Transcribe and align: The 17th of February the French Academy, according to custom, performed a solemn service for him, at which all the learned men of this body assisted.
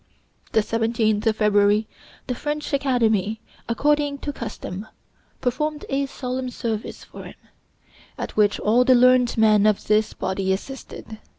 The 0.53 0.61
17th 0.61 1.27
of 1.27 1.35
February 1.35 1.87
the 2.25 2.33
French 2.33 2.73
Academy, 2.73 3.39
according 3.69 4.17
to 4.25 4.33
custom, 4.33 4.87
performed 5.41 5.85
a 5.89 6.07
solemn 6.07 6.49
service 6.49 7.03
for 7.03 7.25
him, 7.25 7.35
at 8.17 8.35
which 8.35 8.59
all 8.59 8.83
the 8.83 8.95
learned 8.95 9.37
men 9.37 9.67
of 9.67 9.85
this 9.85 10.13
body 10.13 10.51
assisted. 10.53 11.19